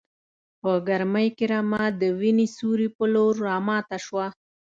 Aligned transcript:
په 0.61 0.71
ګرمۍ 0.87 1.27
کې 1.37 1.45
رمه 1.51 1.83
د 2.01 2.03
وینې 2.19 2.47
سیوري 2.55 2.87
په 2.97 3.03
لور 3.13 3.33
راماته 3.47 3.97
شوه. 4.05 4.25